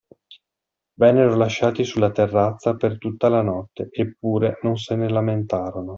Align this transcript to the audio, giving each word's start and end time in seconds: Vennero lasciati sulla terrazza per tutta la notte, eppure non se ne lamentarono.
Vennero 0.95 1.35
lasciati 1.35 1.83
sulla 1.83 2.09
terrazza 2.09 2.73
per 2.75 2.97
tutta 2.97 3.29
la 3.29 3.43
notte, 3.43 3.87
eppure 3.91 4.57
non 4.63 4.75
se 4.77 4.95
ne 4.95 5.07
lamentarono. 5.07 5.89